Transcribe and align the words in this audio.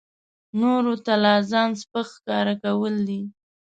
نورو 0.59 0.93
ته 1.05 1.13
لا 1.23 1.35
ځان 1.51 1.69
سپک 1.81 2.07
ښکاره 2.15 2.55
کول 2.63 2.95
دي. 3.07 3.21